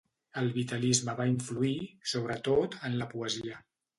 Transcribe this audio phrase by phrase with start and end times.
[0.41, 1.75] El vitalisme va influir,
[2.13, 3.63] sobretot en la poesia.